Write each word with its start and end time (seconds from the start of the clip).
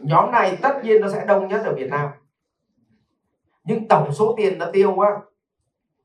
nhóm 0.00 0.30
này 0.30 0.58
tất 0.62 0.80
nhiên 0.82 1.00
nó 1.00 1.08
sẽ 1.08 1.24
đông 1.26 1.48
nhất 1.48 1.62
ở 1.64 1.74
Việt 1.74 1.90
Nam. 1.90 2.10
Nhưng 3.64 3.88
tổng 3.88 4.12
số 4.12 4.34
tiền 4.36 4.58
nó 4.58 4.66
tiêu 4.72 5.00
á 5.00 5.10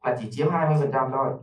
là 0.03 0.17
chỉ 0.19 0.27
chiếm 0.31 0.47
20% 0.47 1.11
thôi. 1.11 1.33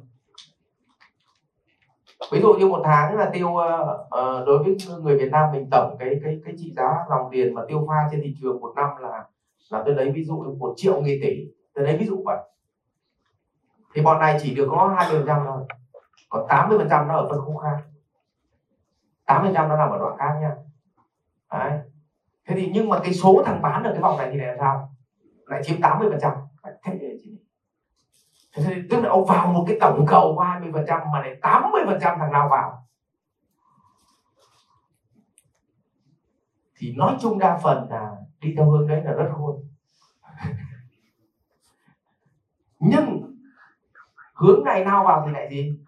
Ví 2.33 2.41
dụ 2.41 2.55
như 2.55 2.67
một 2.67 2.83
tháng 2.85 3.17
là 3.17 3.31
tiêu 3.33 3.49
uh, 3.49 4.47
đối 4.47 4.63
với 4.63 4.77
người 5.01 5.19
Việt 5.19 5.31
Nam 5.33 5.53
mình 5.53 5.69
tổng 5.71 5.97
cái 5.99 6.21
cái 6.25 6.41
cái 6.45 6.55
trị 6.59 6.73
giá 6.77 6.95
dòng 7.11 7.29
tiền 7.33 7.55
mà 7.55 7.63
tiêu 7.69 7.87
pha 7.89 8.09
trên 8.11 8.21
thị 8.25 8.35
trường 8.41 8.61
một 8.61 8.73
năm 8.77 8.89
là 9.01 9.25
là 9.71 9.83
tôi 9.87 9.95
lấy 9.95 10.11
ví 10.11 10.25
dụ 10.25 10.57
một 10.59 10.75
triệu 10.77 11.01
nghìn 11.01 11.21
tỷ. 11.23 11.47
Tôi 11.75 11.85
lấy 11.85 11.97
ví 11.97 12.07
dụ 12.07 12.23
vậy. 12.25 12.39
Thì 13.95 14.03
bọn 14.03 14.21
này 14.21 14.39
chỉ 14.43 14.55
được 14.55 14.69
có 14.71 14.95
20 14.99 15.19
phần 15.19 15.27
trăm 15.27 15.43
thôi. 15.47 15.65
Còn 16.29 16.47
80 16.49 16.79
phần 16.79 16.89
trăm 16.91 17.09
nó 17.09 17.17
ở 17.17 17.29
phân 17.31 17.41
khúc 17.41 17.57
khác. 17.63 17.77
80 19.27 19.49
phần 19.49 19.55
trăm 19.55 19.69
nó 19.69 19.77
nằm 19.77 19.91
ở 19.91 19.99
đoạn 19.99 20.17
khác 20.19 20.39
nha. 20.41 20.57
Đấy 21.53 21.81
thế 22.49 22.55
thì 22.57 22.71
nhưng 22.75 22.89
mà 22.89 22.99
cái 23.03 23.15
số 23.15 23.43
thằng 23.47 23.63
bán 23.63 23.83
ở 23.83 23.93
cái 23.93 24.03
vòng 24.03 24.19
này 24.19 24.29
thì 24.33 24.39
là 24.39 24.57
sao? 24.59 24.95
Lại 25.47 25.63
chiếm 25.65 25.81
80 25.81 26.09
phần 26.11 26.21
trăm. 26.23 26.33
Thế 28.55 28.65
thì 28.65 28.75
tức 28.91 29.01
là 29.01 29.09
ông 29.11 29.27
vào 29.27 29.47
một 29.47 29.65
cái 29.69 29.77
tổng 29.81 30.07
cầu 30.09 30.35
của 30.35 30.41
20 30.41 30.71
phần 30.73 30.85
trăm 30.89 31.01
mà 31.13 31.21
lại 31.21 31.37
80 31.43 31.83
phần 31.87 31.99
trăm 32.01 32.19
thằng 32.19 32.33
nào 32.33 32.49
vào? 32.49 32.89
Thì 36.77 36.95
nói 36.97 37.17
chung 37.21 37.39
đa 37.39 37.59
phần 37.63 37.87
là 37.91 38.17
đi 38.41 38.55
theo 38.57 38.71
hướng 38.71 38.89
đấy 38.89 39.03
là 39.05 39.13
rất 39.13 39.29
khôn. 39.33 39.57
Nhưng 42.79 43.37
hướng 44.35 44.65
này 44.65 44.85
nào 44.85 45.05
vào 45.05 45.23
thì 45.27 45.33
lại 45.33 45.49
gì? 45.51 45.79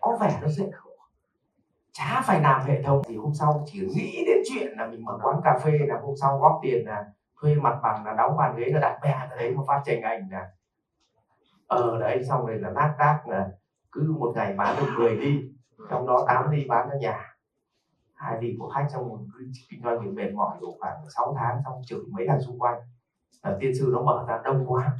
Có 0.00 0.18
vẻ 0.20 0.38
nó 0.42 0.48
dễ 0.48 0.70
chả 1.92 2.22
phải 2.26 2.40
làm 2.40 2.66
hệ 2.66 2.82
thống 2.82 3.02
thì 3.08 3.16
hôm 3.16 3.34
sau 3.34 3.64
chỉ 3.66 3.80
nghĩ 3.80 4.24
đến 4.26 4.38
chuyện 4.50 4.72
là 4.78 4.86
mình 4.86 5.04
mở 5.04 5.18
quán 5.22 5.40
cà 5.44 5.58
phê 5.64 5.72
là 5.88 6.00
hôm 6.02 6.14
sau 6.20 6.38
góp 6.38 6.60
tiền 6.62 6.86
là 6.86 7.04
thuê 7.40 7.54
mặt 7.54 7.78
bằng 7.82 8.04
là 8.04 8.14
đóng 8.14 8.36
bàn 8.36 8.56
ghế 8.56 8.66
là 8.66 8.80
đặt 8.80 8.98
bè 9.02 9.26
ở 9.30 9.36
đấy 9.36 9.54
mà 9.56 9.62
phát 9.68 9.82
tranh 9.84 10.02
ảnh 10.02 10.28
là 10.30 10.48
ở 11.66 11.90
ờ, 11.90 12.00
đấy 12.00 12.24
xong 12.28 12.46
rồi 12.46 12.58
là 12.58 12.70
nát 12.70 12.94
tác 12.98 13.28
là 13.28 13.48
cứ 13.92 14.14
một 14.18 14.32
ngày 14.34 14.54
bán 14.56 14.76
được 14.80 14.86
10 14.98 15.16
đi 15.16 15.52
trong 15.90 16.06
đó 16.06 16.24
8 16.26 16.50
đi 16.50 16.66
bán 16.68 16.88
cho 16.90 16.98
nhà. 16.98 17.36
Hai 18.14 18.40
đi 18.40 18.56
của 18.58 18.68
khách 18.68 18.86
trong 18.92 19.08
một 19.08 19.18
kinh 19.70 19.82
doanh 19.82 20.04
bị 20.04 20.10
mệt 20.10 20.32
mỏi 20.34 20.56
đủ 20.60 20.76
khoảng 20.80 20.96
6 21.16 21.34
tháng 21.38 21.60
xong 21.64 21.82
chửi 21.86 22.00
mấy 22.10 22.26
thằng 22.28 22.40
xung 22.40 22.58
quanh. 22.58 22.80
Là 23.42 23.56
tiên 23.60 23.72
sư 23.78 23.90
nó 23.92 24.02
mở 24.02 24.24
ra 24.28 24.40
đông 24.44 24.64
quá 24.66 24.96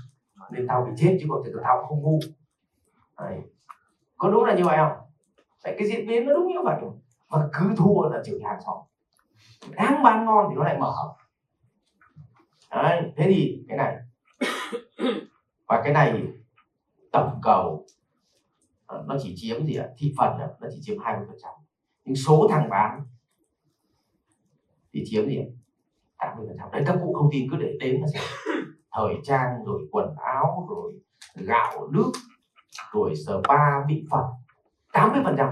nên 0.50 0.66
tao 0.68 0.84
bị 0.84 0.92
chết 0.96 1.18
chứ 1.20 1.26
còn 1.30 1.42
thực 1.44 1.60
tao 1.64 1.86
không 1.88 2.02
ngu. 2.02 2.18
Đấy. 3.18 3.40
có 4.16 4.30
đúng 4.30 4.44
là 4.44 4.54
như 4.54 4.64
vậy 4.64 4.76
không? 4.76 5.01
Đấy, 5.64 5.74
cái 5.78 5.88
diễn 5.88 6.06
biến 6.06 6.26
nó 6.26 6.32
đúng 6.32 6.46
như 6.46 6.62
vậy 6.64 6.76
mà 7.30 7.48
cứ 7.52 7.74
thua 7.76 8.08
là 8.10 8.22
chửi 8.24 8.40
hàng 8.44 8.58
xóm. 8.66 8.76
Đang 9.70 10.02
bán 10.02 10.24
ngon 10.24 10.46
thì 10.50 10.56
nó 10.56 10.64
lại 10.64 10.78
mở 10.78 10.94
Đấy, 12.70 13.12
thế 13.16 13.26
thì 13.28 13.64
cái 13.68 13.76
này. 13.76 13.96
Và 15.68 15.82
cái 15.84 15.92
này 15.92 16.26
tổng 17.12 17.40
cầu 17.42 17.86
ờ, 18.86 19.04
nó 19.08 19.16
chỉ 19.22 19.34
chiếm 19.36 19.66
gì 19.66 19.74
ạ? 19.74 19.88
Thị 19.96 20.14
phần 20.18 20.38
nó 20.38 20.68
chỉ 20.70 20.80
chiếm 20.82 20.98
20 20.98 21.24
phần 21.28 21.36
trăm. 21.42 21.52
Nhưng 22.04 22.16
số 22.16 22.46
thằng 22.50 22.68
bán 22.70 23.00
thì 24.92 25.02
chiếm 25.06 25.26
gì 25.26 25.38
ạ? 25.38 25.48
80 26.18 26.46
phần 26.48 26.56
trăm. 26.58 26.70
Đấy 26.72 26.82
các 26.86 26.96
cụ 27.02 27.12
không 27.12 27.28
tin 27.32 27.50
cứ 27.50 27.56
để 27.56 27.76
đếm 27.80 28.00
là 28.00 28.06
xem. 28.14 28.22
Thời 28.92 29.14
trang 29.24 29.64
rồi 29.64 29.88
quần 29.90 30.14
áo 30.16 30.66
rồi 30.70 30.92
gạo 31.34 31.88
nước 31.90 32.12
rồi 32.92 33.14
spa 33.16 33.86
mỹ 33.86 34.04
phẩm 34.10 34.24
80 34.92 35.22
phần 35.24 35.34
trăm. 35.38 35.48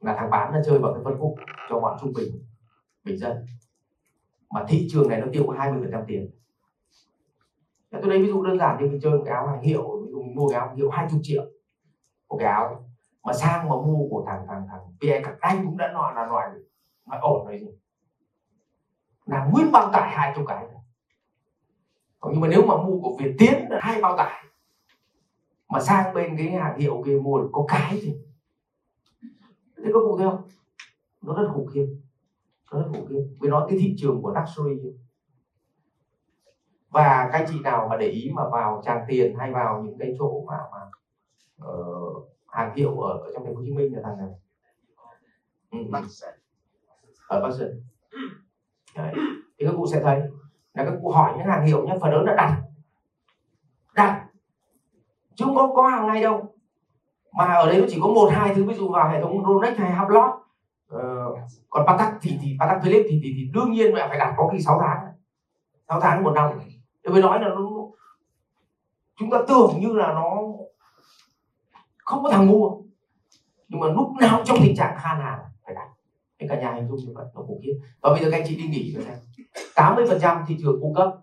Là 0.00 0.16
thằng 0.18 0.30
bán 0.30 0.52
nó 0.52 0.58
chơi 0.66 0.78
vào 0.78 0.94
cái 0.94 1.02
phân 1.04 1.18
khúc 1.18 1.34
cho 1.68 1.80
bọn 1.80 1.98
trung 2.00 2.12
bình 2.16 2.44
bình 3.04 3.18
dân. 3.18 3.46
Mà 4.50 4.64
thị 4.68 4.88
trường 4.90 5.08
này 5.08 5.20
nó 5.20 5.26
tiêu 5.32 5.44
có 5.46 5.52
20 5.58 5.80
phần 5.82 5.90
trăm 5.92 6.02
tiền. 6.06 6.30
Tôi 7.90 8.02
lấy 8.02 8.22
ví 8.22 8.28
dụ 8.28 8.42
đơn 8.42 8.58
giản 8.58 8.78
như 8.80 8.90
mình 8.90 9.00
chơi 9.02 9.12
một 9.12 9.22
cái 9.26 9.34
áo 9.34 9.46
hàng 9.46 9.62
hiệu, 9.62 10.02
ví 10.04 10.10
dụ 10.10 10.22
mình 10.22 10.34
mua 10.34 10.48
cái 10.48 10.58
áo 10.58 10.68
hàng 10.68 10.76
hiệu 10.76 10.90
20 10.90 11.20
triệu. 11.22 11.44
Một 12.28 12.36
cái 12.40 12.48
áo 12.48 12.84
mà 13.22 13.32
sang 13.32 13.68
mà 13.68 13.76
mua 13.76 14.08
của 14.10 14.24
thằng 14.26 14.44
thằng 14.48 14.66
thằng 14.70 14.80
PE 15.00 15.22
các 15.24 15.36
anh 15.40 15.66
cũng 15.66 15.76
đã 15.76 15.92
nói 15.92 16.14
là 16.14 16.26
nói 16.26 16.42
nói 17.06 17.18
ổn 17.22 17.46
rồi 17.46 17.58
gì 17.58 17.66
là 19.28 19.48
nguyên 19.52 19.72
bao 19.72 19.92
tải 19.92 20.10
hai 20.10 20.32
chục 20.36 20.44
cái. 20.48 20.66
Còn 22.20 22.32
nhưng 22.32 22.40
mà 22.40 22.48
nếu 22.48 22.62
mà 22.66 22.76
mua 22.76 23.00
của 23.00 23.16
Việt 23.20 23.36
Tiến 23.38 23.54
là 23.70 23.78
hai 23.82 24.00
bao 24.02 24.16
tải 24.16 24.44
mà 25.68 25.80
sang 25.80 26.14
bên 26.14 26.36
cái 26.36 26.50
hàng 26.50 26.78
hiệu 26.78 27.02
kia 27.06 27.16
mua 27.16 27.38
được 27.38 27.48
có 27.52 27.64
cái 27.68 28.00
gì 28.00 28.14
thế 29.84 29.90
có 29.94 30.00
cụ 30.00 30.16
thấy 30.18 30.26
không? 30.30 30.48
Nó 31.22 31.34
rất 31.34 31.48
khủng 31.52 31.66
khiếp. 31.66 31.86
Nó 32.72 32.78
rất 32.78 32.88
khủng 32.92 33.06
khiếp. 33.06 33.22
Vì 33.40 33.48
nó 33.48 33.66
cái 33.68 33.78
thị 33.80 33.94
trường 33.98 34.22
của 34.22 34.34
luxury 34.34 34.90
và 36.90 37.28
các 37.32 37.46
chị 37.48 37.60
nào 37.60 37.88
mà 37.90 37.96
để 37.96 38.06
ý 38.06 38.30
mà 38.34 38.42
vào 38.52 38.82
tràng 38.84 39.04
tiền 39.08 39.36
hay 39.38 39.52
vào 39.52 39.82
những 39.82 39.98
cái 39.98 40.14
chỗ 40.18 40.44
mà 40.46 40.56
mà 40.72 40.78
uh, 41.68 42.28
hàng 42.48 42.74
hiệu 42.76 43.00
ở, 43.00 43.18
ở 43.18 43.30
trong 43.34 43.44
thành 43.44 43.54
phố 43.54 43.58
Hồ 43.58 43.64
Chí 43.66 43.72
Minh 43.72 43.94
là 43.94 44.00
thằng 44.04 44.18
này 44.18 44.28
ừ. 45.70 45.78
ừ. 45.78 45.98
Ờ, 47.28 47.38
ở 47.38 47.42
Bắc 47.42 47.54
Sơn. 47.58 47.82
Đấy. 48.96 49.14
thì 49.58 49.66
các 49.66 49.72
cụ 49.76 49.86
sẽ 49.86 50.00
thấy. 50.00 50.20
Là 50.74 50.84
các 50.84 50.94
cụ 51.02 51.10
hỏi 51.10 51.34
những 51.36 51.46
hàng 51.46 51.66
hiệu 51.66 51.86
nhé. 51.86 51.96
Phần 52.00 52.10
lớn 52.12 52.24
là 52.24 52.34
đặt 52.34 52.62
chứ 55.38 55.44
không 55.44 55.54
có 55.54 55.72
có 55.76 55.88
hàng 55.88 56.06
ngày 56.06 56.22
đâu. 56.22 56.54
Mà 57.32 57.44
ở 57.44 57.66
đấy 57.66 57.80
nó 57.80 57.86
chỉ 57.88 57.98
có 58.02 58.08
một 58.08 58.30
hai 58.32 58.54
thứ 58.54 58.64
ví 58.64 58.74
dụ 58.74 58.88
vào 58.88 59.08
hệ 59.08 59.22
thống 59.22 59.44
Rolex 59.46 59.78
hay 59.78 59.92
Hublot 59.92 60.30
ờ, 60.88 61.34
còn 61.70 61.86
Patek 61.86 62.08
thì 62.22 62.38
thì 62.42 62.56
Patek 62.60 62.82
Philippe 62.82 63.08
thì, 63.10 63.20
thì 63.22 63.34
thì 63.36 63.50
đương 63.52 63.72
nhiên 63.72 63.94
mẹ 63.94 64.08
phải 64.08 64.18
đặt 64.18 64.34
có 64.36 64.48
khi 64.52 64.60
6 64.60 64.80
tháng. 64.82 65.12
6 65.88 66.00
tháng 66.00 66.24
một 66.24 66.32
năm. 66.34 66.50
Tôi 67.02 67.12
mới 67.12 67.22
nói 67.22 67.40
là 67.40 67.48
nó 67.48 67.68
chúng 69.18 69.30
ta 69.30 69.38
tưởng 69.48 69.80
như 69.80 69.92
là 69.92 70.12
nó 70.12 70.30
không 72.04 72.22
có 72.22 72.30
thằng 72.30 72.46
mua. 72.46 72.70
Nhưng 73.68 73.80
mà 73.80 73.86
lúc 73.86 74.12
nào 74.20 74.42
trong 74.44 74.58
tình 74.62 74.76
trạng 74.76 74.96
khan 74.98 75.20
hàng 75.20 75.38
phải 75.64 75.74
đặt. 75.74 75.88
Cái 76.38 76.48
cả 76.48 76.60
nhà 76.60 76.72
hình 76.72 76.88
dung 76.88 76.98
như 76.98 77.12
vậy 77.14 77.26
nó 77.34 77.42
khủng 77.42 77.60
khiếp. 77.62 77.80
Và 78.00 78.10
bây 78.10 78.22
giờ 78.22 78.30
các 78.30 78.38
anh 78.38 78.46
chị 78.46 78.56
đi 78.56 78.68
nghỉ 78.68 78.94
rồi 78.94 79.04
xem. 79.04 79.16
80 79.74 80.06
phần 80.08 80.18
trăm 80.20 80.44
thị 80.46 80.56
trường 80.60 80.80
cung 80.80 80.94
cấp 80.94 81.14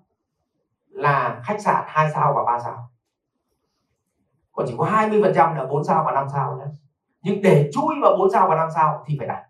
là 0.90 1.42
khách 1.46 1.62
sạn 1.62 1.84
2 1.88 2.12
sao 2.14 2.34
và 2.36 2.44
3 2.44 2.60
sao 2.60 2.90
còn 4.56 4.66
chỉ 4.68 4.76
có 4.78 4.86
20 4.86 5.22
phần 5.24 5.34
trăm 5.36 5.56
là 5.56 5.66
4 5.66 5.84
sao 5.84 6.04
và 6.06 6.12
5 6.12 6.28
sao 6.34 6.58
nhé. 6.58 6.66
Nhưng 7.22 7.42
để 7.42 7.70
chui 7.74 7.96
vào 8.02 8.18
4 8.18 8.32
sao 8.32 8.48
và 8.50 8.56
5 8.56 8.70
sao 8.76 9.04
thì 9.08 9.16
phải 9.20 9.28
đặt. 9.28 9.46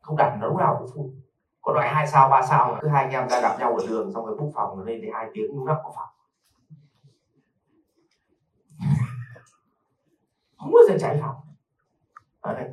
Không 0.00 0.16
đặt 0.16 0.38
nó 0.40 0.46
lúc 0.46 0.56
nào 0.56 0.76
cũng 0.78 0.88
full. 0.88 1.10
Còn 1.60 1.74
loại 1.74 1.88
hai 1.88 2.06
sao 2.06 2.28
ba 2.28 2.42
sao 2.42 2.72
là 2.72 2.78
cứ 2.82 2.88
hai 2.88 3.04
anh 3.04 3.12
em 3.12 3.28
ra 3.28 3.40
gặp 3.40 3.56
nhau 3.58 3.76
ở 3.76 3.86
đường 3.88 4.12
xong 4.12 4.26
rồi 4.26 4.36
bút 4.36 4.52
phòng 4.54 4.82
lên 4.84 5.00
thì 5.02 5.08
hai 5.14 5.30
tiếng 5.34 5.56
lúc 5.56 5.66
nào 5.66 5.80
có 5.84 5.92
phòng. 5.96 6.08
Không 10.58 10.72
bao 10.72 10.82
giờ 10.88 10.98
cháy 11.00 11.18
phòng. 11.20 11.36
Ở 12.40 12.54
đây. 12.54 12.68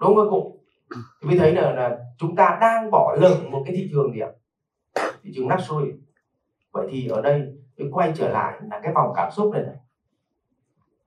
Đúng 0.00 0.16
không 0.16 0.30
cụ 0.30 0.58
thì 1.22 1.28
mới 1.28 1.38
thấy 1.38 1.52
là, 1.54 1.72
là 1.72 1.98
chúng 2.18 2.36
ta 2.36 2.58
đang 2.60 2.90
bỏ 2.90 3.16
lỡ 3.20 3.36
một 3.50 3.62
cái 3.66 3.74
thị 3.76 3.88
trường 3.92 4.12
gì 4.12 4.20
ạ? 4.20 4.30
Thị 5.22 5.32
trường 5.34 5.48
luxury. 5.48 5.92
Vậy 6.72 6.88
thì 6.90 7.08
ở 7.08 7.22
đây 7.22 7.42
mới 7.78 7.88
quay 7.92 8.12
trở 8.16 8.28
lại 8.28 8.60
là 8.70 8.80
cái 8.82 8.92
vòng 8.94 9.12
cảm 9.16 9.30
xúc 9.30 9.52
này, 9.52 9.62
này 9.62 9.76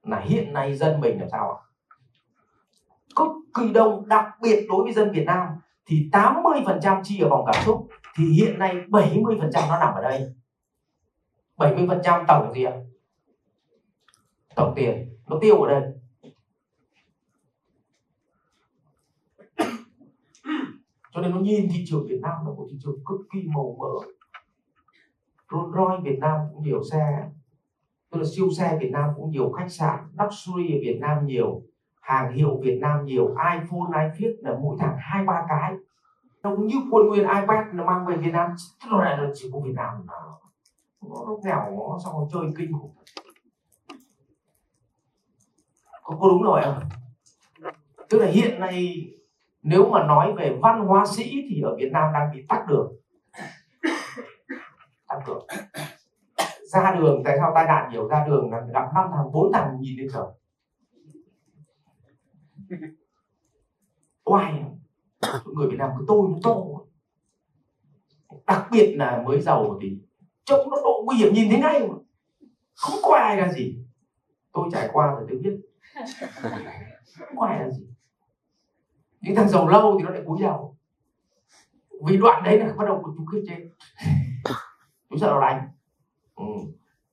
là 0.06 0.20
hiện 0.20 0.54
nay 0.54 0.76
dân 0.76 1.00
mình 1.00 1.20
làm 1.20 1.30
sao 1.32 1.52
ạ? 1.52 1.60
Cực 3.16 3.28
kỳ 3.56 3.74
đông 3.74 4.08
đặc 4.08 4.26
biệt 4.42 4.66
đối 4.70 4.84
với 4.84 4.94
dân 4.94 5.12
Việt 5.12 5.24
Nam 5.26 5.48
thì 5.86 6.10
80% 6.12 7.02
chi 7.04 7.20
ở 7.20 7.30
vòng 7.30 7.46
cảm 7.54 7.64
xúc, 7.66 7.88
thì 8.16 8.26
hiện 8.26 8.60
nay 8.60 8.76
70% 8.90 9.70
nó 9.70 9.80
nằm 9.80 9.94
ở 9.94 10.02
đây. 10.02 10.22
70% 11.58 12.26
tổng 12.28 12.54
gì 12.54 12.64
ạ? 12.64 12.74
Tổng 14.56 14.74
tiền, 14.76 15.18
nó 15.28 15.38
tiêu 15.42 15.62
ở 15.62 15.70
đây. 15.70 15.92
Cho 21.14 21.22
nên 21.22 21.32
nó 21.32 21.40
nhìn 21.40 21.70
thị 21.74 21.84
trường 21.88 22.06
Việt 22.08 22.20
Nam 22.22 22.34
là 22.46 22.52
một 22.52 22.68
thị 22.72 22.78
trường 22.84 22.96
cực 23.06 23.20
kỳ 23.34 23.40
màu 23.56 23.78
mỡ. 23.79 24.08
Rolls 25.52 25.76
Royce 25.76 26.12
Việt 26.12 26.20
Nam 26.20 26.40
cũng 26.53 26.64
nhiều 26.64 26.84
xe 26.91 27.29
tức 28.16 28.22
là 28.22 28.28
siêu 28.35 28.50
xe 28.58 28.78
Việt 28.82 28.91
Nam 28.91 29.09
cũng 29.16 29.32
nhiều 29.32 29.52
khách 29.52 29.70
sạn 29.70 30.00
luxury 30.20 30.73
ở 30.73 30.79
Việt 30.82 30.97
Nam 31.02 31.26
nhiều 31.26 31.62
hàng 32.02 32.34
hiệu 32.34 32.59
Việt 32.64 32.78
Nam 32.82 33.06
nhiều 33.06 33.28
iPhone 33.28 34.03
iPad 34.03 34.34
là 34.40 34.58
mỗi 34.62 34.78
thằng 34.79 34.96
hai 35.00 35.23
ba 35.23 35.46
cái. 35.50 35.73
Nó 36.44 36.56
cũng 36.56 36.67
như 36.67 36.76
quân 36.91 37.08
nguyên 37.08 37.23
iPad 37.23 37.66
nó 37.73 37.85
mang 37.85 38.06
về 38.06 38.16
Việt 38.17 38.32
Nam 38.32 38.52
tức 38.84 38.91
là 38.91 39.17
là 39.17 39.29
chỉ 39.34 39.50
có 39.53 39.59
Việt 39.59 39.73
Nam 39.76 40.06
nó, 40.08 40.40
nó 41.02 41.38
nghèo 41.44 41.72
nó 41.72 42.00
xong 42.03 42.14
rồi 42.14 42.28
chơi 42.34 42.41
kinh 42.58 42.73
khủng. 42.79 42.96
Có, 46.03 46.17
có 46.20 46.28
đúng 46.29 46.44
rồi 46.44 46.62
không? 46.64 46.79
Tức 48.09 48.17
là 48.17 48.28
hiện 48.28 48.59
nay 48.59 49.08
nếu 49.62 49.90
mà 49.90 50.03
nói 50.03 50.34
về 50.34 50.58
văn 50.62 50.85
hóa 50.88 51.06
sĩ 51.06 51.46
thì 51.50 51.62
ở 51.62 51.76
Việt 51.76 51.90
Nam 51.91 52.14
đang 52.14 52.32
bị 52.35 52.46
tắt 52.50 52.66
đường. 52.67 52.94
Tắt 55.08 55.20
đường 55.28 55.46
ra 56.84 56.96
đường, 57.00 57.22
tại 57.26 57.38
sao 57.40 57.52
tai 57.56 57.66
nạn 57.66 57.92
nhiều? 57.92 58.08
Ra 58.08 58.26
đường 58.28 58.52
là 58.52 58.62
gặp 58.74 58.90
năm 58.96 59.10
thằng, 59.12 59.32
bốn 59.32 59.54
thằng 59.54 59.78
nhìn 59.80 60.00
lên 60.00 60.08
trời. 60.14 60.26
Oai 64.24 64.64
người 65.46 65.68
Việt 65.70 65.78
Nam 65.78 65.90
cứ 65.98 66.06
tôi 66.08 66.30
nó 66.30 66.38
to. 66.44 66.56
Đặc 68.48 68.68
biệt 68.72 68.96
là 68.96 69.22
mới 69.26 69.42
giàu 69.42 69.80
thì 69.82 69.98
trông 70.44 70.70
nó 70.70 70.78
độ 70.84 71.04
nguy 71.06 71.16
hiểm 71.18 71.34
nhìn 71.34 71.50
thấy 71.50 71.60
ngay 71.60 71.88
mà. 71.88 71.96
Không 72.74 73.00
có 73.04 73.16
ai 73.16 73.38
là 73.38 73.54
gì. 73.54 73.80
Tôi 74.52 74.70
trải 74.72 74.90
qua 74.94 75.08
rồi 75.08 75.26
tôi 75.30 75.38
biết. 75.38 75.60
Không 77.20 77.38
có 77.38 77.46
ai 77.46 77.60
là 77.60 77.70
gì. 77.70 77.88
Những 79.22 79.36
thằng 79.36 79.50
giàu 79.50 79.68
lâu 79.68 79.98
thì 79.98 80.04
nó 80.04 80.10
lại 80.10 80.24
cúi 80.26 80.42
đầu. 80.42 80.78
Vì 82.08 82.18
đoạn 82.18 82.44
đấy 82.44 82.60
là 82.60 82.74
bắt 82.74 82.86
đầu 82.86 83.14
chúng 83.18 83.26
khiếp 83.26 83.44
trên 83.48 83.70
chúng 85.10 85.20
sợ 85.20 85.28
nó 85.28 85.42
đánh 85.42 85.70
ừ. 86.35 86.46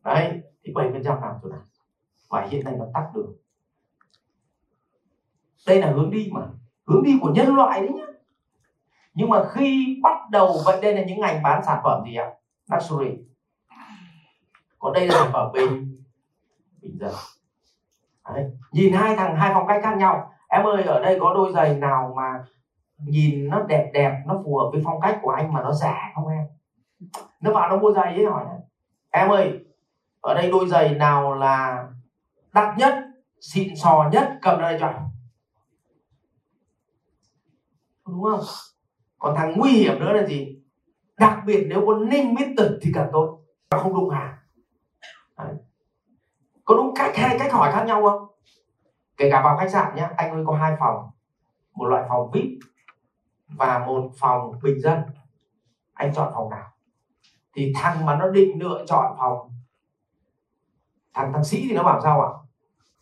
đấy, 0.05 0.41
thì 0.65 0.73
bảy 0.75 0.89
phần 0.93 1.03
trăm 1.05 1.21
làm 1.21 1.33
chỗ 1.43 1.49
này 1.49 1.61
và 2.29 2.41
hiện 2.41 2.65
nay 2.65 2.75
nó 2.79 2.85
tắt 2.95 3.05
đường. 3.15 3.33
Đây 5.67 5.81
là 5.81 5.91
hướng 5.91 6.11
đi 6.11 6.29
mà. 6.33 6.47
Hướng 6.87 7.03
đi 7.03 7.17
của 7.21 7.31
nhân 7.35 7.55
loại 7.55 7.81
đấy 7.81 7.91
nhá. 7.91 8.05
Nhưng 9.15 9.29
mà 9.29 9.43
khi 9.53 10.01
bắt 10.03 10.31
đầu, 10.31 10.59
vậy 10.65 10.79
đây 10.83 10.95
là 10.95 11.03
những 11.03 11.21
ngành 11.21 11.43
bán 11.43 11.63
sản 11.67 11.81
phẩm 11.83 12.03
gì 12.05 12.15
ạ? 12.15 12.27
Luxury. 12.71 13.17
Còn 14.79 14.93
đây 14.93 15.07
là 15.07 15.15
sản 15.15 15.31
phẩm 15.33 15.53
bình. 15.53 16.03
Bình 16.83 16.99
dân 16.99 17.13
đấy. 18.29 18.45
nhìn 18.71 18.93
hai 18.93 19.15
thằng, 19.15 19.35
hai 19.37 19.51
phong 19.55 19.67
cách 19.67 19.81
khác 19.83 19.97
nhau. 19.97 20.31
Em 20.49 20.67
ơi, 20.67 20.85
ở 20.85 21.01
đây 21.01 21.17
có 21.21 21.33
đôi 21.35 21.51
giày 21.53 21.75
nào 21.75 22.13
mà 22.17 22.41
nhìn 22.99 23.49
nó 23.49 23.61
đẹp 23.61 23.91
đẹp, 23.93 24.23
nó 24.27 24.41
phù 24.45 24.57
hợp 24.57 24.69
với 24.73 24.81
phong 24.85 25.01
cách 25.01 25.19
của 25.23 25.31
anh 25.31 25.53
mà 25.53 25.63
nó 25.63 25.73
rẻ 25.73 25.95
không 26.15 26.29
em? 26.29 26.45
Nó 27.41 27.51
vào 27.51 27.69
nó 27.69 27.77
mua 27.77 27.93
giày 27.93 28.15
ấy, 28.15 28.25
hỏi 28.25 28.45
này 28.45 28.59
em 29.13 29.29
ơi, 29.29 29.65
ở 30.21 30.35
đây 30.35 30.51
đôi 30.51 30.69
giày 30.69 30.95
nào 30.95 31.35
là 31.35 31.89
đắt 32.53 32.79
nhất, 32.79 32.95
xịn 33.41 33.77
sò 33.77 34.11
nhất, 34.13 34.39
cầm 34.43 34.61
đây 34.61 34.77
cho 34.81 34.87
anh. 34.87 35.09
Đúng 38.07 38.23
không? 38.23 38.41
Còn 39.19 39.37
thằng 39.37 39.55
nguy 39.57 39.71
hiểm 39.71 40.01
nữa 40.01 40.13
là 40.13 40.27
gì? 40.27 40.63
Đặc 41.19 41.39
biệt 41.47 41.67
nếu 41.69 41.83
có 41.87 41.95
ninh 41.95 42.35
tật 42.57 42.79
thì 42.83 42.91
càng 42.95 43.09
tốt. 43.13 43.39
Không 43.71 43.95
đụng 43.95 44.11
hàng. 44.11 44.35
Đấy. 45.39 45.55
có 46.65 46.75
đúng 46.77 46.95
cách 46.95 47.17
hay 47.17 47.37
cách 47.39 47.53
hỏi 47.53 47.73
khác 47.73 47.85
nhau 47.87 48.03
không? 48.03 48.29
Kể 49.17 49.31
cả 49.31 49.43
vào 49.45 49.57
khách 49.57 49.71
sạn 49.71 49.95
nhé 49.97 50.09
anh 50.17 50.31
ơi 50.31 50.45
có 50.47 50.57
hai 50.57 50.77
phòng. 50.81 51.11
Một 51.75 51.87
loại 51.87 52.05
phòng 52.09 52.31
vip 52.31 52.59
và 53.47 53.79
một 53.87 54.11
phòng 54.19 54.53
bình 54.63 54.81
dân. 54.81 55.03
Anh 55.95 56.15
chọn 56.15 56.33
phòng 56.35 56.51
nào? 56.51 56.72
Thì 57.55 57.73
thằng 57.75 58.07
mà 58.07 58.17
nó 58.17 58.29
định 58.29 58.59
lựa 58.59 58.85
chọn 58.89 59.17
phòng, 59.19 59.53
thằng 61.15 61.33
thằng 61.33 61.45
sĩ 61.45 61.67
thì 61.69 61.75
nó 61.75 61.83
bảo 61.83 62.01
sao 62.03 62.21
ạ? 62.21 62.31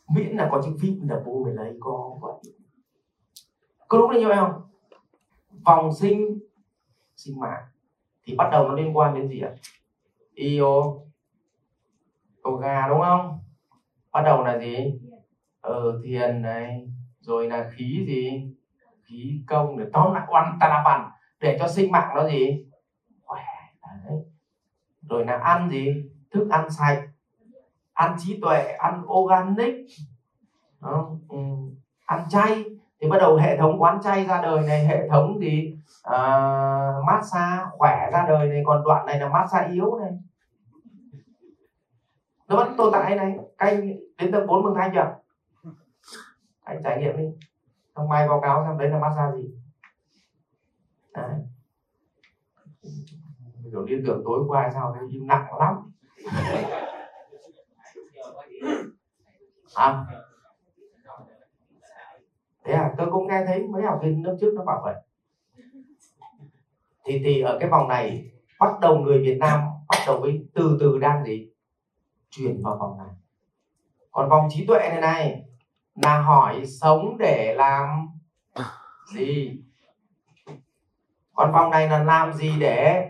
Miễn 0.09 0.37
là 0.37 0.49
có 0.51 0.63
chữ 0.65 0.71
vip 0.81 0.95
là 1.03 1.21
bố 1.27 1.43
mày 1.45 1.53
lấy, 1.53 1.77
có 1.81 2.19
vậy 2.21 2.33
có 3.89 3.99
đúng 3.99 4.11
là 4.11 4.19
như 4.19 4.29
vậy 4.29 4.37
không? 4.37 4.63
Vòng 5.65 5.95
sinh 5.95 6.39
sinh 7.17 7.41
mạng. 7.41 7.63
Thì 8.25 8.35
bắt 8.35 8.49
đầu 8.53 8.69
nó 8.69 8.75
liên 8.75 8.97
quan 8.97 9.15
đến 9.15 9.29
gì 9.29 9.41
ạ? 9.41 9.53
Io 10.35 10.65
yoga 12.43 12.89
đúng 12.89 13.01
không? 13.01 13.39
Bắt 14.13 14.23
đầu 14.25 14.43
là 14.43 14.59
gì? 14.59 15.01
Ờ 15.61 16.01
thiền 16.05 16.43
này. 16.43 16.89
Rồi 17.21 17.47
là 17.49 17.71
khí 17.75 18.05
gì? 18.07 18.55
Khí 19.03 19.41
công 19.47 19.79
để 19.79 19.85
tóm 19.93 20.15
lại 20.15 20.27
oan 20.29 20.59
ta 20.61 20.83
văn 20.85 21.09
để 21.41 21.57
cho 21.61 21.69
sinh 21.69 21.93
mạng 21.93 22.13
nó 22.15 22.29
gì 22.29 22.65
rồi 25.03 25.25
là 25.25 25.37
ăn 25.37 25.71
gì? 25.71 26.11
Thức 26.31 26.49
ăn 26.51 26.71
sạch. 26.71 27.03
Ăn 27.93 28.17
trí 28.19 28.41
tuệ 28.41 28.63
ăn 28.63 29.03
organic. 29.07 29.75
Đó. 30.81 31.11
Ừ. 31.29 31.39
ăn 32.07 32.25
chay. 32.29 32.65
Thì 33.01 33.09
bắt 33.09 33.19
đầu 33.21 33.37
hệ 33.37 33.57
thống 33.57 33.83
quán 33.83 34.01
chay 34.03 34.25
ra 34.25 34.41
đời 34.41 34.63
này 34.67 34.85
hệ 34.85 35.09
thống 35.09 35.39
gì 35.39 35.77
à, 36.03 36.19
massage 37.07 37.65
khỏe 37.71 38.11
ra 38.13 38.25
đời 38.29 38.49
này. 38.49 38.63
Còn 38.67 38.83
đoạn 38.85 39.07
này 39.07 39.21
là 39.21 39.29
massage 39.29 39.73
yếu 39.73 39.99
này. 39.99 40.11
Nó 42.49 42.57
vẫn 42.57 42.77
tồn 42.77 42.93
tại 42.93 43.17
này. 43.17 43.37
Canh 43.59 43.87
đến 44.19 44.33
tầng 44.33 44.47
4 44.47 44.63
mừng 44.63 44.75
thanh 44.75 44.91
chưa 44.95 45.21
anh 46.71 46.83
trải 46.83 47.01
nghiệm 47.01 47.17
đi. 47.17 47.25
Xong 47.97 48.09
mai 48.09 48.29
báo 48.29 48.41
cáo 48.41 48.65
xem 48.65 48.79
đấy 48.79 48.89
là 48.89 48.99
massage 48.99 49.37
gì. 49.37 49.55
Đấy 51.15 51.35
kiểu 53.71 53.85
liên 53.85 54.03
tưởng 54.07 54.23
tối 54.25 54.45
qua 54.49 54.71
sao 54.75 54.95
thấy 54.99 55.09
im 55.11 55.27
nặng 55.27 55.47
lắm. 55.59 55.75
À. 59.75 60.05
Thế 62.65 62.73
à 62.73 62.95
tôi 62.99 63.11
cũng 63.11 63.27
nghe 63.27 63.43
thấy 63.47 63.63
mấy 63.63 63.83
học 63.83 64.01
viên 64.03 64.27
lớp 64.27 64.37
trước 64.41 64.53
nó 64.55 64.65
bảo 64.65 64.81
vậy. 64.85 64.95
Thì 67.05 67.21
thì 67.25 67.41
ở 67.41 67.59
cái 67.61 67.71
vòng 67.71 67.89
này, 67.89 68.31
bắt 68.59 68.81
đầu 68.81 68.99
người 68.99 69.19
Việt 69.23 69.37
Nam 69.41 69.61
bắt 69.89 69.99
đầu 70.07 70.21
với 70.21 70.47
từ 70.55 70.77
từ 70.81 70.99
đang 70.99 71.25
gì? 71.25 71.51
Chuyển 72.31 72.63
vào 72.63 72.77
vòng 72.79 72.99
này. 72.99 73.09
Còn 74.11 74.29
vòng 74.29 74.49
trí 74.51 74.67
tuệ 74.67 74.79
này 74.79 75.01
này, 75.01 75.45
là 75.95 76.21
hỏi 76.21 76.67
sống 76.67 77.19
để 77.19 77.55
làm 77.55 78.09
gì? 79.15 79.63
Còn 81.41 81.53
vòng 81.53 81.71
này 81.71 81.89
là 81.89 82.03
làm 82.03 82.33
gì 82.33 82.53
để 82.59 83.09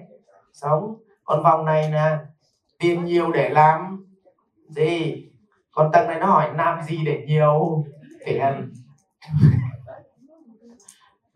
sống? 0.53 0.97
Còn 1.25 1.43
vòng 1.43 1.65
này 1.65 1.91
là 1.91 2.27
tiền 2.79 3.05
nhiều 3.05 3.33
để 3.33 3.49
làm 3.49 4.05
gì? 4.69 5.25
Còn 5.73 5.93
tầng 5.93 6.09
này 6.09 6.21
nó 6.21 6.27
hỏi 6.27 6.51
làm 6.55 6.83
gì 6.83 7.05
để 7.05 7.25
nhiều? 7.27 7.85
Tiền 8.25 8.71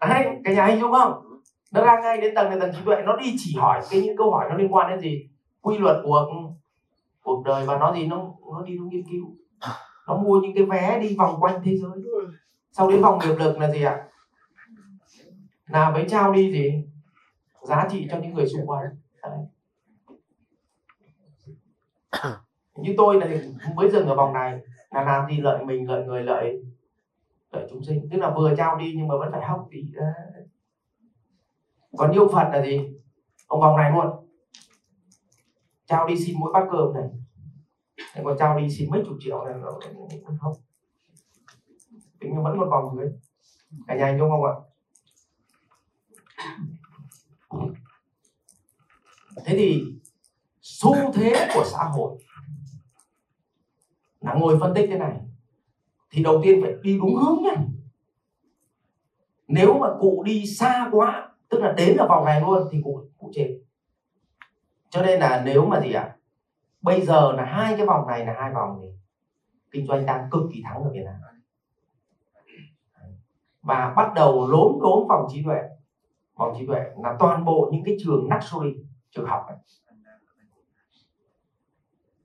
ừ. 0.01 0.09
đấy, 0.09 0.27
cái 0.45 0.55
nhà 0.55 0.67
hình 0.67 0.81
đúng 0.81 0.93
không? 0.93 1.13
Nó 1.73 1.85
ra 1.85 2.01
ngay 2.01 2.21
đến 2.21 2.35
tầng 2.35 2.51
này, 2.51 2.61
tầng 2.61 2.73
trí 2.73 2.79
tuệ, 2.85 3.03
nó 3.03 3.17
đi 3.17 3.35
chỉ 3.39 3.57
hỏi 3.59 3.81
cái 3.91 4.01
những 4.01 4.17
câu 4.17 4.31
hỏi 4.31 4.47
nó 4.51 4.57
liên 4.57 4.75
quan 4.75 4.91
đến 4.91 5.01
gì? 5.01 5.29
Quy 5.61 5.79
luật 5.79 5.97
của 6.05 6.27
cuộc 7.23 7.45
đời 7.45 7.67
và 7.67 7.79
nó 7.79 7.95
gì? 7.95 8.07
Nó 8.07 8.17
nó 8.53 8.63
đi 8.67 8.79
nó 8.79 8.85
nghiên 8.85 9.05
cứu. 9.13 9.37
Nó 10.09 10.17
mua 10.17 10.41
những 10.41 10.55
cái 10.55 10.65
vé 10.65 10.99
đi 10.99 11.17
vòng 11.19 11.37
quanh 11.41 11.61
thế 11.65 11.77
giới. 11.77 12.03
Sau 12.73 12.91
đến 12.91 13.03
vòng 13.03 13.19
nghiệp 13.19 13.35
lực 13.39 13.59
là 13.59 13.71
gì 13.71 13.83
ạ? 13.83 14.05
Là 15.67 15.91
với 15.91 16.05
trao 16.09 16.33
đi 16.33 16.53
gì 16.53 16.85
giá 17.63 17.89
trị 17.91 18.07
cho 18.11 18.19
những 18.19 18.35
người 18.35 18.47
xung 18.47 18.67
quanh. 18.67 18.85
Đấy. 19.23 19.39
như 22.75 22.95
tôi 22.97 23.21
là 23.21 23.27
mới 23.75 23.91
dừng 23.91 24.07
ở 24.07 24.17
vòng 24.17 24.33
này 24.33 24.61
là 24.91 25.05
làm 25.05 25.31
gì 25.31 25.37
lợi 25.37 25.65
mình 25.65 25.89
lợi 25.89 26.05
người 26.05 26.23
lợi 26.23 26.63
lợi 27.53 27.67
chúng 27.71 27.85
sinh. 27.85 28.09
Tức 28.11 28.19
là 28.19 28.35
vừa 28.37 28.55
trao 28.57 28.77
đi 28.77 28.95
nhưng 28.97 29.09
mà 29.09 29.17
vẫn 29.17 29.33
phải 29.33 29.47
học 29.47 29.69
tí. 29.71 29.85
Còn 31.97 32.13
yêu 32.13 32.29
phật 32.29 32.49
là 32.53 32.63
gì? 32.63 32.81
Ông 33.47 33.61
vòng 33.61 33.77
này 33.77 33.93
luôn. 33.93 34.07
Trao 35.87 36.07
đi 36.07 36.17
xin 36.17 36.37
mỗi 36.41 36.53
bát 36.53 36.67
cơm 36.71 36.95
này. 36.95 37.09
Thế 38.15 38.23
còn 38.25 38.37
trao 38.39 38.59
đi 38.59 38.71
xin 38.71 38.91
mấy 38.91 39.03
chục 39.07 39.17
triệu 39.21 39.45
này 39.45 39.55
nó 39.61 39.71
không 40.41 40.55
tính 42.21 42.43
vẫn 42.43 42.59
một 42.59 42.67
vòng 42.71 42.97
dưới. 42.97 43.09
Cả 43.87 43.97
nhà 43.97 44.05
anh 44.05 44.19
đúng 44.19 44.31
không 44.31 44.45
ạ 44.45 44.55
thế 49.45 49.57
thì 49.59 49.85
xu 50.61 51.13
thế 51.13 51.49
của 51.55 51.65
xã 51.65 51.85
hội 51.85 52.19
là 54.21 54.35
ngồi 54.35 54.59
phân 54.61 54.75
tích 54.75 54.87
thế 54.91 54.99
này 54.99 55.21
thì 56.11 56.23
đầu 56.23 56.41
tiên 56.45 56.61
phải 56.63 56.73
đi 56.83 56.99
đúng 56.99 57.17
hướng 57.17 57.43
nhé 57.43 57.55
nếu 59.49 59.79
mà 59.79 59.89
cụ 60.01 60.23
đi 60.27 60.47
xa 60.47 60.89
quá 60.93 61.31
tức 61.49 61.61
là 61.61 61.73
đến 61.73 61.97
ở 61.97 62.09
vòng 62.09 62.25
này 62.25 62.41
luôn 62.41 62.69
thì 62.73 62.81
cụ 62.85 63.05
cụ 63.19 63.31
chết 63.35 63.59
cho 64.95 65.03
nên 65.03 65.21
là 65.21 65.43
nếu 65.45 65.67
mà 65.67 65.81
gì 65.81 65.93
ạ? 65.93 66.03
À, 66.03 66.17
bây 66.83 67.07
giờ 67.07 67.33
là 67.33 67.45
hai 67.45 67.77
cái 67.77 67.87
vòng 67.87 68.07
này 68.07 68.27
là 68.27 68.35
hai 68.41 68.53
vòng 68.53 68.79
thì 68.83 68.89
kinh 69.71 69.87
doanh 69.87 70.07
đang 70.07 70.29
cực 70.31 70.43
kỳ 70.53 70.63
thắng 70.65 70.83
ở 70.83 70.91
Việt 70.93 71.03
Nam. 71.05 71.15
Và 73.63 73.93
bắt 73.97 74.13
đầu 74.15 74.49
lốn 74.49 74.79
đốn 74.83 75.09
vòng 75.09 75.27
trí 75.33 75.45
tuệ 75.45 75.59
bằng 76.39 76.55
trí 76.59 76.67
tuệ 76.67 76.81
là 77.03 77.17
toàn 77.19 77.45
bộ 77.45 77.71
những 77.73 77.85
cái 77.85 77.97
trường 78.05 78.29
luxury 78.31 78.85
trường 79.11 79.27
học 79.27 79.45
ấy. 79.47 79.57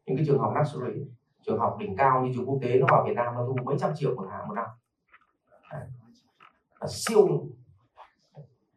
những 0.06 0.18
cái 0.18 0.26
trường 0.26 0.40
học 0.40 0.54
luxury 0.56 1.02
trường 1.46 1.60
học 1.60 1.78
đỉnh 1.80 1.96
cao 1.96 2.22
như 2.22 2.32
trường 2.36 2.46
quốc 2.46 2.60
tế 2.62 2.80
nó 2.80 2.86
vào 2.90 3.06
Việt 3.08 3.14
Nam 3.16 3.34
nó 3.36 3.46
thu 3.48 3.56
mấy 3.64 3.78
trăm 3.80 3.92
triệu 3.96 4.16
một 4.16 4.28
tháng 4.30 4.48
một 4.48 4.54
năm. 4.54 4.66
Là 6.80 6.88
siêu. 6.88 7.48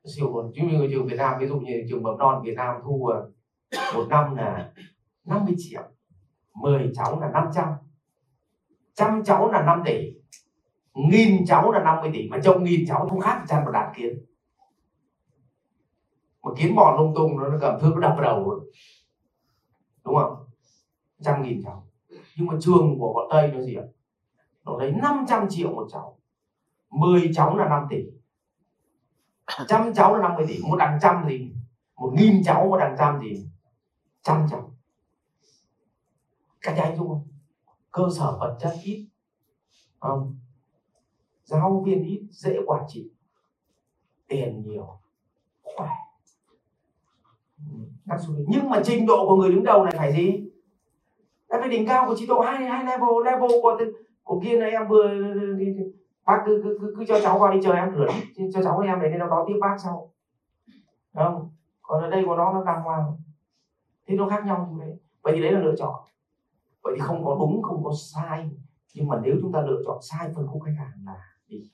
Siêu 0.05 0.35
luôn. 0.35 0.53
Chứ 0.55 0.63
như 0.63 0.89
trường 0.91 1.07
Việt 1.07 1.17
Nam, 1.17 1.41
ví 1.41 1.47
dụ 1.47 1.61
như 1.61 1.85
trường 1.89 2.03
mầm 2.03 2.19
non 2.19 2.43
Việt 2.45 2.55
Nam 2.57 2.77
thu 2.85 3.07
à, 3.07 3.19
một 3.95 4.07
năm 4.09 4.35
là 4.35 4.73
50 5.25 5.55
triệu 5.59 5.83
10 6.55 6.91
cháu 6.95 7.21
là 7.21 7.31
500 7.31 7.69
trăm. 8.95 9.23
Cháu 9.25 9.53
là 9.53 9.63
5 9.63 9.83
tỷ, 9.85 10.13
nghìn 10.95 11.47
cháu 11.47 11.73
là 11.73 11.83
50 11.85 12.11
tỷ, 12.15 12.29
mà 12.29 12.39
trong 12.45 12.65
nghìn 12.65 12.87
cháu 12.87 13.07
không 13.11 13.21
khác 13.21 13.45
chăn 13.49 13.65
một 13.65 13.71
đàn 13.71 13.95
kiến 13.97 14.19
một 16.43 16.55
kiến 16.57 16.75
bò 16.75 16.97
lung 16.97 17.15
tung 17.15 17.39
nó 17.39 17.59
cầm 17.61 17.81
thước 17.81 17.91
nó 17.95 18.01
đập 18.01 18.15
vào 18.17 18.23
đầu 18.23 18.61
đúng 20.05 20.15
không? 20.17 20.47
Trăm 21.21 21.43
nghìn 21.43 21.63
cháu. 21.65 21.87
Nhưng 22.37 22.47
mà 22.47 22.55
trường 22.61 22.99
của 22.99 23.13
bọn 23.13 23.29
tây 23.31 23.53
nó 23.53 23.61
gì 23.61 23.75
ạ? 23.75 23.85
Nó 24.65 24.77
lấy 24.79 24.93
500 24.93 25.47
triệu 25.51 25.71
một 25.71 25.87
cháu. 25.93 26.19
10 26.91 27.31
cháu 27.35 27.57
là 27.57 27.69
5 27.69 27.87
tỷ. 27.91 28.05
Trăm 29.69 29.95
cháu 29.95 30.17
là 30.17 30.29
50 30.29 30.47
tỷ. 30.49 30.59
Một 30.69 30.77
đằng 30.77 30.99
trăm 31.03 31.25
gì 31.29 31.53
một 31.97 32.13
nghìn 32.17 32.43
cháu, 32.45 32.67
một 32.67 32.77
đằng 32.77 32.97
trăm 32.99 33.21
gì 33.21 33.49
trăm 34.23 34.47
cháu. 34.51 34.75
Các 36.61 36.77
anh 36.77 36.97
đúng 36.99 37.09
không? 37.09 37.29
Cơ 37.91 38.03
sở 38.19 38.37
vật 38.41 38.57
chất 38.61 38.75
ít. 38.83 39.09
Không. 39.99 40.39
Giáo 41.45 41.83
viên 41.87 42.03
ít, 42.03 42.23
dễ 42.31 42.57
quản 42.67 42.85
trị. 42.89 43.11
Tiền 44.29 44.63
nhiều. 44.67 45.01
Khỏe 45.63 45.89
nhưng 48.47 48.71
mà 48.71 48.81
trình 48.85 49.07
độ 49.07 49.27
của 49.29 49.37
người 49.37 49.51
đứng 49.51 49.65
đầu 49.65 49.85
này 49.85 49.95
phải 49.97 50.13
gì? 50.13 50.45
Đã 51.49 51.59
phải 51.61 51.69
đỉnh 51.69 51.87
cao 51.87 52.07
của 52.07 52.15
trình 52.19 52.29
độ 52.29 52.41
hai 52.41 52.65
hai 52.65 52.85
level 52.85 53.09
level 53.25 53.51
của 53.63 53.79
của 54.23 54.41
kia 54.45 54.59
này 54.59 54.71
em 54.71 54.89
vừa 54.89 55.09
bác 56.27 56.43
cứ 56.47 56.61
cứ, 56.65 56.79
cứ, 56.81 56.95
cứ 56.99 57.05
cho 57.09 57.21
cháu 57.23 57.39
qua 57.39 57.53
đi 57.53 57.61
chơi 57.65 57.77
em 57.77 57.93
cửa 57.95 58.07
cho 58.55 58.63
cháu 58.63 58.79
em 58.79 59.01
để 59.03 59.09
nó 59.19 59.29
đón 59.29 59.45
tiếp 59.49 59.59
bác 59.61 59.77
sau. 59.85 60.13
Không? 61.15 61.51
Còn 61.83 62.03
ở 62.03 62.11
đây 62.11 62.23
của 62.27 62.37
nó 62.37 62.53
nó 62.53 62.65
đàng 62.65 62.83
hoàng. 62.83 63.17
Thì 64.07 64.17
nó 64.17 64.29
khác 64.29 64.47
nhau 64.47 64.69
như 64.73 64.85
thế. 64.85 64.97
Vậy 65.23 65.33
thì 65.37 65.43
đấy 65.43 65.53
là 65.53 65.61
lựa 65.61 65.75
chọn. 65.79 65.95
Vậy 66.83 66.93
thì 66.97 67.01
không 67.01 67.25
có 67.25 67.37
đúng 67.41 67.63
không 67.63 67.85
có 67.85 67.93
sai. 67.97 68.51
Nhưng 68.95 69.09
mà 69.09 69.17
nếu 69.23 69.37
chúng 69.43 69.53
ta 69.53 69.61
lựa 69.61 69.83
chọn 69.87 69.99
sai 70.03 70.31
phân 70.37 70.47
khúc 70.47 70.63
khách 70.63 70.75
hàng 70.79 70.93
là 71.07 71.17
đi. 71.49 71.71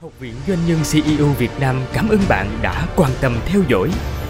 Học 0.00 0.12
viện 0.20 0.34
Doanh 0.46 0.58
nhân 0.66 0.78
CEO 0.92 1.26
Việt 1.38 1.50
Nam 1.60 1.76
cảm 1.92 2.08
ơn 2.08 2.20
bạn 2.28 2.46
đã 2.62 2.86
quan 2.96 3.10
tâm 3.22 3.32
theo 3.46 3.62
dõi. 3.68 3.90